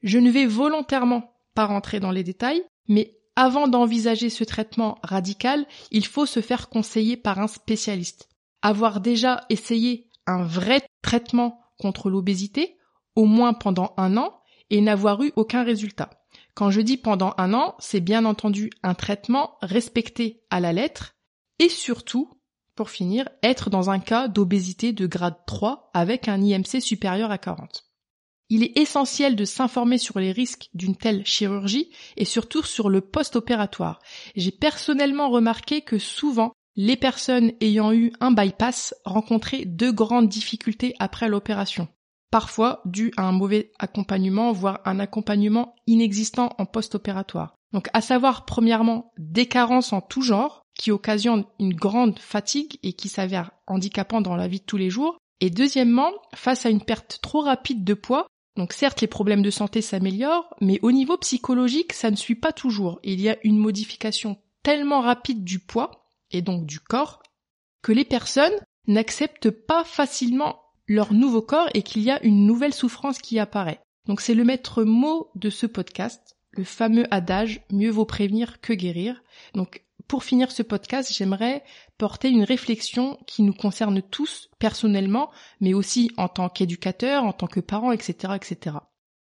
Je 0.02 0.18
ne 0.18 0.32
vais 0.32 0.46
volontairement 0.46 1.34
pas 1.54 1.66
rentrer 1.66 2.00
dans 2.00 2.12
les 2.12 2.24
détails, 2.24 2.64
mais 2.88 3.18
avant 3.36 3.68
d'envisager 3.68 4.30
ce 4.30 4.46
traitement 4.46 4.98
radical, 5.04 5.68
il 5.92 6.06
faut 6.06 6.26
se 6.26 6.40
faire 6.40 6.70
conseiller 6.70 7.18
par 7.18 7.40
un 7.40 7.48
spécialiste. 7.48 8.30
Avoir 8.62 9.02
déjà 9.02 9.46
essayé 9.50 10.08
un 10.26 10.42
vrai 10.42 10.88
traitement 11.02 11.60
contre 11.78 12.10
l'obésité, 12.10 12.78
au 13.16 13.26
moins 13.26 13.54
pendant 13.54 13.94
un 13.98 14.16
an, 14.16 14.40
et 14.70 14.80
n'avoir 14.80 15.22
eu 15.22 15.34
aucun 15.36 15.64
résultat. 15.64 16.10
Quand 16.54 16.72
je 16.72 16.80
dis 16.80 16.98
pendant 16.98 17.34
un 17.38 17.54
an, 17.54 17.76
c'est 17.78 18.00
bien 18.00 18.24
entendu 18.24 18.70
un 18.84 18.94
traitement 18.94 19.58
respecté 19.62 20.44
à 20.50 20.62
la 20.62 20.72
lettre, 20.72 21.14
et 21.60 21.68
surtout, 21.68 22.30
pour 22.74 22.90
finir, 22.90 23.28
être 23.44 23.70
dans 23.70 23.90
un 23.90 24.00
cas 24.00 24.30
d'obésité 24.30 24.94
de 24.94 25.08
grade 25.08 25.46
3 25.46 25.92
avec 25.94 26.30
un 26.30 26.42
IMC 26.42 26.80
supérieur 26.80 27.32
à 27.32 27.38
40. 27.38 27.87
Il 28.50 28.64
est 28.64 28.78
essentiel 28.78 29.36
de 29.36 29.44
s'informer 29.44 29.98
sur 29.98 30.20
les 30.20 30.32
risques 30.32 30.70
d'une 30.74 30.96
telle 30.96 31.26
chirurgie 31.26 31.90
et 32.16 32.24
surtout 32.24 32.64
sur 32.64 32.90
le 32.90 33.02
post-opératoire. 33.02 34.00
J'ai 34.36 34.52
personnellement 34.52 35.30
remarqué 35.30 35.82
que 35.82 36.00
souvent, 36.00 36.54
les 36.78 36.96
personnes 36.96 37.52
ayant 37.60 37.92
eu 37.92 38.14
un 38.20 38.32
bypass 38.32 38.94
rencontraient 39.04 39.66
de 39.66 39.92
grandes 39.92 40.30
difficultés 40.30 40.94
après 41.00 41.28
l'opération, 41.28 41.90
parfois 42.32 42.82
dû 42.86 43.12
à 43.18 43.24
un 43.24 43.32
mauvais 43.32 43.72
accompagnement, 43.80 44.54
voire 44.54 44.80
un 44.86 45.00
accompagnement 45.00 45.76
inexistant 45.88 46.54
en 46.58 46.66
post-opératoire. 46.66 47.56
Donc 47.74 47.90
à 47.94 48.00
savoir 48.00 48.46
premièrement 48.46 49.12
des 49.18 49.48
carences 49.48 49.92
en 49.92 50.02
tout 50.02 50.22
genre 50.22 50.62
qui 50.78 50.92
occasionnent 50.92 51.46
une 51.60 51.74
grande 51.74 52.20
fatigue 52.20 52.78
et 52.84 52.94
qui 52.94 53.10
s'avèrent 53.10 53.52
handicapants 53.66 54.22
dans 54.22 54.36
la 54.36 54.48
vie 54.48 54.60
de 54.60 54.66
tous 54.66 54.78
les 54.78 54.92
jours, 54.92 55.18
et 55.40 55.50
deuxièmement, 55.50 56.12
face 56.34 56.66
à 56.66 56.70
une 56.70 56.82
perte 56.82 57.20
trop 57.22 57.42
rapide 57.42 57.84
de 57.84 57.94
poids, 57.94 58.28
donc 58.58 58.74
certes 58.74 59.02
les 59.02 59.08
problèmes 59.08 59.44
de 59.44 59.52
santé 59.52 59.82
s'améliorent, 59.82 60.54
mais 60.60 60.80
au 60.82 60.92
niveau 60.92 61.18
psychologique 61.18 61.94
ça 61.94 62.12
ne 62.12 62.16
suit 62.16 62.36
pas 62.36 62.52
toujours. 62.52 63.00
Il 63.04 63.22
y 63.22 63.30
a 63.30 63.38
une 63.44 63.58
modification 63.58 64.38
tellement 64.64 65.02
rapide 65.02 65.44
du 65.44 65.60
poids 65.60 66.10
et 66.32 66.42
donc 66.42 66.66
du 66.66 66.80
corps, 66.80 67.22
que 67.82 67.92
les 67.92 68.06
personnes 68.06 68.60
n'acceptent 68.88 69.52
pas 69.52 69.84
facilement 69.84 70.62
leur 70.88 71.14
nouveau 71.14 71.42
corps 71.42 71.70
et 71.74 71.84
qu'il 71.84 72.02
y 72.02 72.12
a 72.12 72.22
une 72.24 72.46
nouvelle 72.46 72.74
souffrance 72.74 73.20
qui 73.20 73.40
apparaît. 73.40 73.82
Donc 74.08 74.22
c'est 74.22 74.34
le 74.34 74.44
maître 74.44 74.84
mot 74.84 75.30
de 75.36 75.50
ce 75.50 75.66
podcast, 75.66 76.38
le 76.52 76.64
fameux 76.64 77.06
adage 77.14 77.62
mieux 77.72 77.92
vaut 77.92 78.06
prévenir 78.06 78.60
que 78.62 78.74
guérir. 78.74 79.24
Pour 80.08 80.24
finir 80.24 80.52
ce 80.52 80.64
podcast, 80.64 81.14
j'aimerais 81.14 81.64
porter 81.98 82.30
une 82.30 82.44
réflexion 82.44 83.18
qui 83.28 83.44
nous 83.44 83.54
concerne 83.54 84.02
tous 84.02 84.50
personnellement, 84.60 85.30
mais 85.60 85.74
aussi 85.74 86.12
en 86.18 86.28
tant 86.28 86.50
qu'éducateur, 86.50 87.24
en 87.24 87.34
tant 87.34 87.48
que 87.48 87.60
parent, 87.60 87.92
etc., 87.92 88.34
etc. 88.36 88.78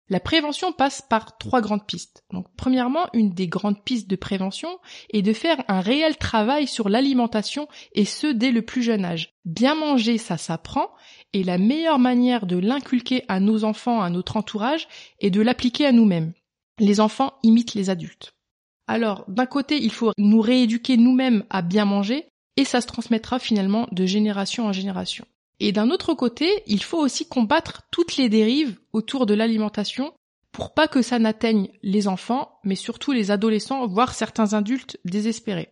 La 0.09 0.21
prévention 0.21 0.71
passe 0.71 1.01
par 1.01 1.37
trois 1.37 1.59
grandes 1.59 1.85
pistes. 1.85 2.23
Donc, 2.31 2.47
premièrement, 2.55 3.07
une 3.13 3.33
des 3.33 3.47
grandes 3.47 3.83
pistes 3.83 4.09
de 4.09 4.15
prévention 4.15 4.79
est 5.11 5.21
de 5.21 5.33
faire 5.33 5.61
un 5.67 5.81
réel 5.81 6.15
travail 6.15 6.65
sur 6.65 6.87
l'alimentation 6.87 7.67
et 7.93 8.05
ce 8.05 8.27
dès 8.27 8.51
le 8.51 8.61
plus 8.61 8.83
jeune 8.83 9.03
âge. 9.03 9.33
Bien 9.43 9.75
manger, 9.75 10.17
ça 10.17 10.37
s'apprend 10.37 10.91
et 11.33 11.43
la 11.43 11.57
meilleure 11.57 11.99
manière 11.99 12.45
de 12.45 12.57
l'inculquer 12.57 13.25
à 13.27 13.41
nos 13.41 13.65
enfants, 13.65 14.01
à 14.01 14.09
notre 14.09 14.37
entourage, 14.37 14.87
est 15.19 15.29
de 15.29 15.41
l'appliquer 15.41 15.85
à 15.85 15.91
nous-mêmes. 15.91 16.33
Les 16.79 17.01
enfants 17.01 17.33
imitent 17.43 17.73
les 17.73 17.89
adultes. 17.89 18.36
Alors, 18.87 19.25
d'un 19.27 19.45
côté, 19.45 19.81
il 19.81 19.91
faut 19.91 20.11
nous 20.17 20.41
rééduquer 20.41 20.97
nous-mêmes 20.97 21.43
à 21.49 21.61
bien 21.61 21.85
manger 21.85 22.27
et 22.55 22.65
ça 22.65 22.81
se 22.81 22.87
transmettra 22.87 23.39
finalement 23.39 23.87
de 23.91 24.05
génération 24.05 24.65
en 24.65 24.71
génération. 24.71 25.25
Et 25.59 25.71
d'un 25.71 25.89
autre 25.89 26.13
côté, 26.13 26.63
il 26.67 26.83
faut 26.83 26.99
aussi 26.99 27.27
combattre 27.27 27.83
toutes 27.91 28.17
les 28.17 28.29
dérives 28.29 28.77
autour 28.93 29.25
de 29.25 29.33
l'alimentation 29.33 30.13
pour 30.51 30.73
pas 30.73 30.87
que 30.87 31.01
ça 31.01 31.19
n'atteigne 31.19 31.69
les 31.83 32.07
enfants, 32.07 32.59
mais 32.63 32.75
surtout 32.75 33.11
les 33.11 33.29
adolescents, 33.29 33.85
voire 33.85 34.15
certains 34.15 34.53
adultes 34.53 34.97
désespérés. 35.05 35.69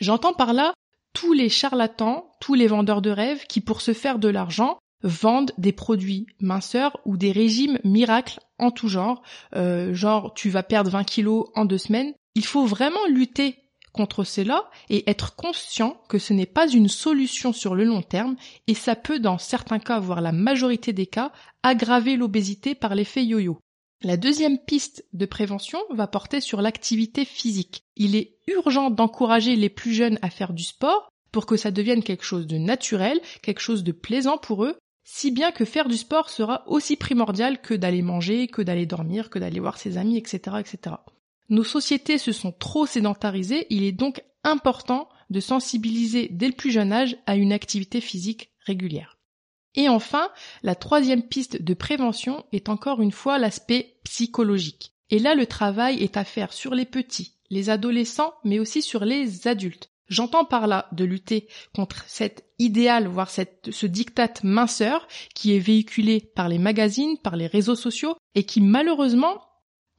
J'entends 0.00 0.34
par 0.34 0.52
là 0.52 0.74
tous 1.14 1.32
les 1.32 1.48
charlatans, 1.48 2.30
tous 2.40 2.54
les 2.54 2.66
vendeurs 2.66 3.02
de 3.02 3.10
rêves 3.10 3.46
qui, 3.46 3.60
pour 3.60 3.80
se 3.80 3.92
faire 3.92 4.18
de 4.18 4.28
l'argent, 4.28 4.78
vendent 5.02 5.52
des 5.58 5.72
produits 5.72 6.26
minceurs 6.40 6.98
ou 7.04 7.16
des 7.16 7.32
régimes 7.32 7.78
miracles 7.84 8.40
en 8.58 8.70
tout 8.70 8.88
genre, 8.88 9.22
euh, 9.56 9.94
genre 9.94 10.34
tu 10.34 10.50
vas 10.50 10.62
perdre 10.62 10.90
20 10.90 11.04
kilos 11.04 11.48
en 11.54 11.64
deux 11.64 11.78
semaines. 11.78 12.12
Il 12.34 12.44
faut 12.44 12.66
vraiment 12.66 13.06
lutter 13.08 13.58
contre 13.92 14.24
cela 14.24 14.70
et 14.88 15.08
être 15.10 15.36
conscient 15.36 16.00
que 16.08 16.18
ce 16.18 16.32
n'est 16.32 16.46
pas 16.46 16.68
une 16.68 16.88
solution 16.88 17.52
sur 17.52 17.74
le 17.74 17.84
long 17.84 18.02
terme 18.02 18.36
et 18.66 18.74
ça 18.74 18.96
peut 18.96 19.18
dans 19.18 19.38
certains 19.38 19.78
cas, 19.78 20.00
voire 20.00 20.20
la 20.20 20.32
majorité 20.32 20.92
des 20.92 21.06
cas, 21.06 21.32
aggraver 21.62 22.16
l'obésité 22.16 22.74
par 22.74 22.94
l'effet 22.94 23.24
yo-yo. 23.24 23.58
La 24.02 24.16
deuxième 24.16 24.58
piste 24.58 25.04
de 25.12 25.26
prévention 25.26 25.78
va 25.90 26.08
porter 26.08 26.40
sur 26.40 26.60
l'activité 26.60 27.24
physique. 27.24 27.84
Il 27.96 28.16
est 28.16 28.38
urgent 28.48 28.90
d'encourager 28.90 29.54
les 29.54 29.68
plus 29.68 29.92
jeunes 29.92 30.18
à 30.22 30.30
faire 30.30 30.54
du 30.54 30.64
sport 30.64 31.08
pour 31.30 31.46
que 31.46 31.56
ça 31.56 31.70
devienne 31.70 32.02
quelque 32.02 32.24
chose 32.24 32.46
de 32.46 32.58
naturel, 32.58 33.20
quelque 33.42 33.60
chose 33.60 33.84
de 33.84 33.92
plaisant 33.92 34.38
pour 34.38 34.64
eux, 34.64 34.76
si 35.04 35.30
bien 35.30 35.52
que 35.52 35.64
faire 35.64 35.88
du 35.88 35.96
sport 35.96 36.30
sera 36.30 36.64
aussi 36.66 36.96
primordial 36.96 37.60
que 37.60 37.74
d'aller 37.74 38.02
manger, 38.02 38.48
que 38.48 38.62
d'aller 38.62 38.86
dormir, 38.86 39.30
que 39.30 39.38
d'aller 39.38 39.60
voir 39.60 39.78
ses 39.78 39.98
amis, 39.98 40.16
etc., 40.18 40.56
etc. 40.58 40.96
Nos 41.52 41.64
sociétés 41.64 42.16
se 42.16 42.32
sont 42.32 42.50
trop 42.50 42.86
sédentarisées, 42.86 43.66
il 43.68 43.84
est 43.84 43.92
donc 43.92 44.24
important 44.42 45.10
de 45.28 45.38
sensibiliser 45.38 46.28
dès 46.30 46.46
le 46.46 46.54
plus 46.54 46.70
jeune 46.70 46.94
âge 46.94 47.18
à 47.26 47.36
une 47.36 47.52
activité 47.52 48.00
physique 48.00 48.52
régulière. 48.64 49.18
Et 49.74 49.90
enfin, 49.90 50.30
la 50.62 50.74
troisième 50.74 51.22
piste 51.22 51.60
de 51.60 51.74
prévention 51.74 52.46
est 52.52 52.70
encore 52.70 53.02
une 53.02 53.12
fois 53.12 53.36
l'aspect 53.36 54.00
psychologique. 54.04 54.94
Et 55.10 55.18
là, 55.18 55.34
le 55.34 55.44
travail 55.44 56.02
est 56.02 56.16
à 56.16 56.24
faire 56.24 56.54
sur 56.54 56.74
les 56.74 56.86
petits, 56.86 57.34
les 57.50 57.68
adolescents, 57.68 58.32
mais 58.44 58.58
aussi 58.58 58.80
sur 58.80 59.04
les 59.04 59.46
adultes. 59.46 59.90
J'entends 60.08 60.46
par 60.46 60.66
là 60.66 60.88
de 60.92 61.04
lutter 61.04 61.48
contre 61.74 62.02
cet 62.06 62.46
idéal, 62.58 63.08
voire 63.08 63.28
ce 63.30 63.86
diktat 63.86 64.32
minceur 64.42 65.06
qui 65.34 65.54
est 65.54 65.58
véhiculé 65.58 66.32
par 66.34 66.48
les 66.48 66.58
magazines, 66.58 67.18
par 67.18 67.36
les 67.36 67.46
réseaux 67.46 67.76
sociaux 67.76 68.16
et 68.34 68.44
qui 68.44 68.62
malheureusement 68.62 69.42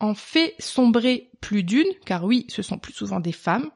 en 0.04 0.16
fait 0.16 0.54
sombrer 0.60 1.32
plus 1.40 1.64
d'une, 1.64 1.88
car 2.06 2.26
oui, 2.26 2.46
ce 2.50 2.62
sont 2.62 2.78
plus 2.78 2.92
souvent 2.92 3.22
des 3.22 3.32
femmes, 3.32 3.72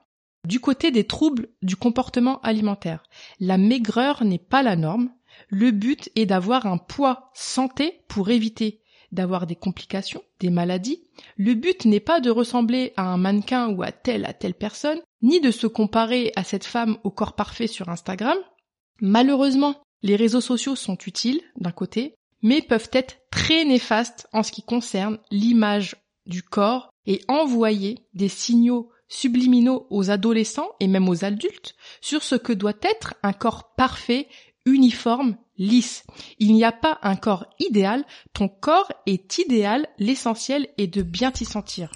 du 0.45 0.59
côté 0.59 0.91
des 0.91 1.05
troubles 1.05 1.47
du 1.61 1.77
comportement 1.77 2.41
alimentaire. 2.41 3.03
La 3.39 3.57
maigreur 3.57 4.25
n'est 4.25 4.37
pas 4.37 4.61
la 4.61 4.75
norme. 4.75 5.09
Le 5.47 5.71
but 5.71 6.09
est 6.15 6.25
d'avoir 6.25 6.65
un 6.65 6.77
poids 6.77 7.31
santé 7.33 8.01
pour 8.09 8.29
éviter 8.29 8.81
d'avoir 9.13 9.47
des 9.47 9.55
complications, 9.55 10.21
des 10.41 10.49
maladies. 10.49 11.01
Le 11.37 11.53
but 11.53 11.85
n'est 11.85 12.01
pas 12.01 12.19
de 12.19 12.29
ressembler 12.29 12.91
à 12.97 13.03
un 13.03 13.15
mannequin 13.15 13.69
ou 13.69 13.81
à 13.81 13.93
telle 13.93 14.25
à 14.25 14.33
telle 14.33 14.53
personne, 14.53 14.99
ni 15.21 15.39
de 15.39 15.49
se 15.49 15.65
comparer 15.65 16.33
à 16.35 16.43
cette 16.43 16.65
femme 16.65 16.97
au 17.05 17.09
corps 17.09 17.37
parfait 17.37 17.67
sur 17.67 17.87
Instagram. 17.87 18.37
Malheureusement, 18.99 19.75
les 20.01 20.17
réseaux 20.17 20.41
sociaux 20.41 20.75
sont 20.75 20.97
utiles 21.07 21.41
d'un 21.55 21.71
côté, 21.71 22.15
mais 22.41 22.61
peuvent 22.61 22.89
être 22.91 23.17
très 23.31 23.63
néfastes 23.63 24.27
en 24.33 24.43
ce 24.43 24.51
qui 24.51 24.61
concerne 24.61 25.19
l'image 25.31 25.95
du 26.27 26.43
corps 26.43 26.89
et 27.05 27.21
envoyer 27.27 27.99
des 28.13 28.29
signaux 28.29 28.91
subliminaux 29.07 29.87
aux 29.89 30.11
adolescents 30.11 30.69
et 30.79 30.87
même 30.87 31.09
aux 31.09 31.23
adultes 31.23 31.75
sur 32.01 32.23
ce 32.23 32.35
que 32.35 32.53
doit 32.53 32.73
être 32.81 33.15
un 33.23 33.33
corps 33.33 33.73
parfait, 33.75 34.27
uniforme, 34.65 35.37
lisse. 35.57 36.03
Il 36.39 36.53
n'y 36.53 36.63
a 36.63 36.71
pas 36.71 36.99
un 37.01 37.15
corps 37.15 37.45
idéal, 37.59 38.05
ton 38.33 38.49
corps 38.49 38.91
est 39.05 39.37
idéal, 39.37 39.87
l'essentiel 39.97 40.67
est 40.77 40.87
de 40.87 41.01
bien 41.01 41.31
t'y 41.31 41.45
sentir. 41.45 41.91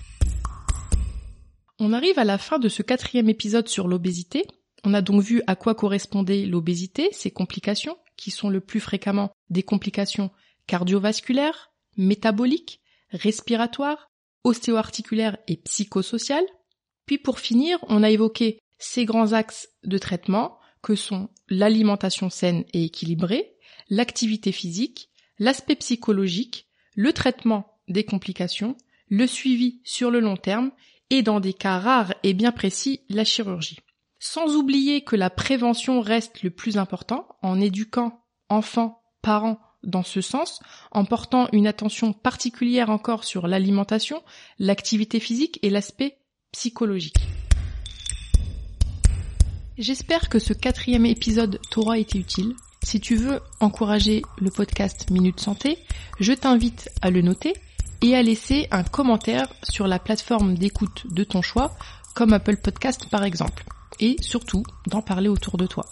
On 1.80 1.94
arrive 1.94 2.20
à 2.20 2.24
la 2.24 2.38
fin 2.38 2.60
de 2.60 2.70
ce 2.70 2.84
quatrième 2.84 3.30
épisode 3.30 3.68
sur 3.68 3.88
l'obésité. 3.88 4.46
On 4.84 4.94
a 4.94 5.02
donc 5.02 5.22
vu 5.22 5.42
à 5.48 5.56
quoi 5.56 5.76
correspondait 5.76 6.46
l'obésité, 6.46 7.10
ses 7.12 7.32
complications, 7.32 7.98
qui 8.18 8.32
sont 8.32 8.50
le 8.50 8.62
plus 8.62 8.80
fréquemment 8.80 9.32
des 9.50 9.64
complications 9.64 10.30
cardiovasculaires, 10.68 11.72
métaboliques, 11.98 12.82
respiratoires, 13.10 14.11
ostéo-articulaires 14.44 15.38
et 15.48 15.58
psychosociales. 15.58 16.46
Puis 17.06 17.18
pour 17.18 17.40
finir, 17.40 17.80
on 17.88 18.04
a 18.04 18.10
évoqué 18.10 18.60
ces 18.78 19.06
grands 19.06 19.34
axes 19.34 19.70
de 19.84 19.98
traitement 19.98 20.58
que 20.82 20.96
sont 20.96 21.30
l'alimentation 21.50 22.30
saine 22.30 22.64
et 22.74 22.86
équilibrée, 22.86 23.56
l'activité 23.90 24.52
physique, 24.52 25.10
l'aspect 25.38 25.76
psychologique, 25.76 26.68
le 26.96 27.14
traitement 27.14 27.80
des 27.88 28.04
complications, 28.04 28.76
le 29.10 29.28
suivi 29.28 29.82
sur 29.84 30.12
le 30.12 30.20
long 30.20 30.38
terme 30.38 30.72
et 31.10 31.22
dans 31.22 31.40
des 31.40 31.54
cas 31.54 31.78
rares 31.78 32.14
et 32.24 32.34
bien 32.34 32.52
précis, 32.52 33.02
la 33.10 33.24
chirurgie. 33.24 33.80
Sans 34.20 34.56
oublier 34.56 35.04
que 35.04 35.16
la 35.16 35.30
prévention 35.30 36.00
reste 36.00 36.44
le 36.44 36.52
plus 36.52 36.78
important 36.78 37.28
en 37.42 37.60
éduquant 37.60 38.24
enfants, 38.50 39.04
parents 39.22 39.60
dans 39.84 40.04
ce 40.04 40.22
sens, 40.22 40.60
en 40.92 41.06
portant 41.06 41.48
une 41.52 41.68
attention 41.68 42.14
particulière 42.14 42.90
encore 42.90 43.24
sur 43.24 43.48
l'alimentation, 43.48 44.22
l'activité 44.60 45.20
physique 45.20 45.60
et 45.62 45.70
l'aspect 45.70 46.18
psychologique. 46.52 47.20
J'espère 49.78 50.30
que 50.30 50.38
ce 50.38 50.54
quatrième 50.54 51.06
épisode 51.06 51.60
t'aura 51.72 51.98
été 51.98 52.20
utile. 52.20 52.54
Si 52.84 53.00
tu 53.00 53.16
veux 53.16 53.40
encourager 53.60 54.22
le 54.40 54.52
podcast 54.52 55.10
Minute 55.10 55.40
Santé, 55.40 55.78
je 56.20 56.34
t'invite 56.34 56.90
à 57.02 57.10
le 57.10 57.22
noter 57.22 57.54
et 58.02 58.16
à 58.16 58.22
laisser 58.22 58.68
un 58.72 58.84
commentaire 58.84 59.48
sur 59.64 59.88
la 59.88 60.00
plateforme 60.00 60.56
d'écoute 60.56 61.06
de 61.12 61.24
ton 61.24 61.42
choix, 61.42 61.76
comme 62.16 62.34
Apple 62.34 62.58
Podcast 62.58 63.08
par 63.10 63.24
exemple. 63.24 63.64
Et 64.00 64.18
surtout, 64.20 64.64
d'en 64.88 65.02
parler 65.02 65.30
autour 65.30 65.58
de 65.58 65.68
toi. 65.68 65.86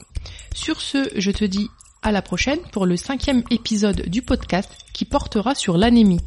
Sur 0.53 0.81
ce, 0.81 1.09
je 1.15 1.31
te 1.31 1.45
dis 1.45 1.69
à 2.01 2.11
la 2.11 2.21
prochaine 2.21 2.59
pour 2.71 2.85
le 2.85 2.97
cinquième 2.97 3.43
épisode 3.49 4.07
du 4.07 4.21
podcast 4.21 4.71
qui 4.93 5.05
portera 5.05 5.55
sur 5.55 5.77
l'anémie. 5.77 6.21